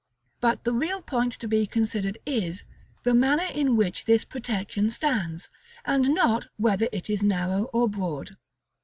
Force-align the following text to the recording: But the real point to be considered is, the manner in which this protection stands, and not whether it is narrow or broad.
But 0.39 0.63
the 0.63 0.73
real 0.73 1.03
point 1.03 1.33
to 1.33 1.47
be 1.47 1.67
considered 1.67 2.17
is, 2.25 2.63
the 3.03 3.13
manner 3.13 3.45
in 3.53 3.75
which 3.77 4.05
this 4.05 4.25
protection 4.25 4.89
stands, 4.89 5.51
and 5.85 6.15
not 6.15 6.47
whether 6.57 6.89
it 6.91 7.07
is 7.07 7.21
narrow 7.21 7.65
or 7.65 7.87
broad. 7.87 8.35